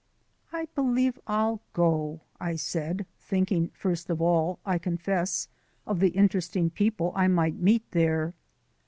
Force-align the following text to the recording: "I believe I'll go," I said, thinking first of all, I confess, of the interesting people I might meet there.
"I 0.51 0.65
believe 0.73 1.19
I'll 1.27 1.61
go," 1.73 2.21
I 2.39 2.55
said, 2.55 3.05
thinking 3.19 3.69
first 3.71 4.09
of 4.09 4.19
all, 4.19 4.57
I 4.65 4.79
confess, 4.79 5.47
of 5.85 5.99
the 5.99 6.09
interesting 6.09 6.71
people 6.71 7.13
I 7.15 7.27
might 7.27 7.59
meet 7.59 7.83
there. 7.91 8.33